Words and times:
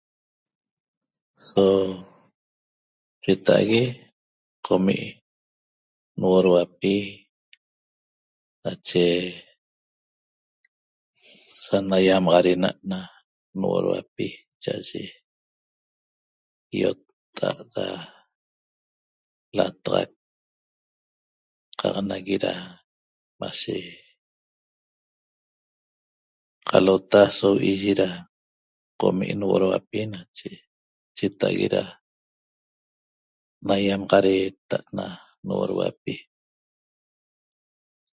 So 1.49 1.65
cheta'ague 3.23 3.81
qomi 4.67 4.97
nuoduapi 6.19 6.95
nache 8.63 9.05
sanaýamaxadena't 11.65 12.79
na 12.91 12.99
nuoduapi 13.59 14.27
cha'aye 14.63 15.03
ýotta'a't 16.79 17.67
da 17.75 17.87
lataxac 19.57 20.11
qaq 21.79 21.95
nagui 22.09 22.37
da 22.43 22.53
mashe 23.39 23.75
qalota 26.69 27.21
so 27.37 27.47
vi'i'yi 27.61 27.93
da 28.01 28.09
qomi' 29.01 29.37
nuoduapi 29.39 29.99
nache 30.13 30.49
cheta'ague 31.17 31.67
da 31.75 31.83
naiamaxadeeta't 33.67 34.87
na 34.97 35.05
nuoduapi 35.47 36.15